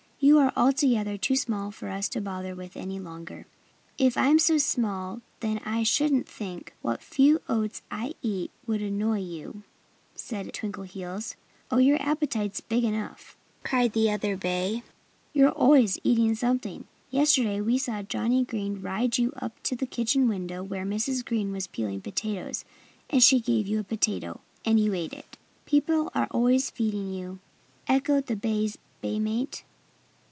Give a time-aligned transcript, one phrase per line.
[0.23, 3.47] "You are altogether too small for us to bother with any longer."
[3.97, 9.21] "If I'm so small, then I shouldn't think what few oats I eat would annoy
[9.21, 9.63] you,"
[10.13, 11.33] said Twinkleheels.
[11.71, 14.83] "Oh, your appetite's big enough!" cried the other bay.
[15.33, 16.85] "You're always eating something.
[17.09, 21.25] Yesterday we saw Johnnie Green ride you up to the kitchen window where Mrs.
[21.25, 22.63] Green was peeling potatoes.
[23.09, 24.41] And she gave you a potato.
[24.65, 27.39] And you ate it." "People are always feeding you,"
[27.87, 29.63] echoed the bay's bay mate.